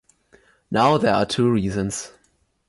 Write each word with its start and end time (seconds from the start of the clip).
now 0.71 0.97
there 0.97 1.13
are 1.13 1.27
two 1.27 1.47
reasons 1.51 2.11